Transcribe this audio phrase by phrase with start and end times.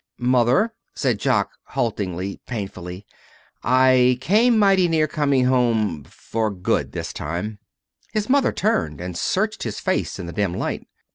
[0.17, 3.05] "Mother," said Jock haltingly, painfully,
[3.63, 7.59] "I came mighty near coming home for good this time."
[8.11, 10.87] His mother turned and searched his face in the dim light.